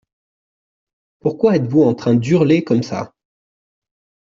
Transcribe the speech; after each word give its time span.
Pourquoi 1.19 1.57
êtes-vous 1.57 1.83
en 1.83 1.93
train 1.93 2.15
d’hurler 2.15 2.63
comme 2.63 2.81
ça? 2.81 3.13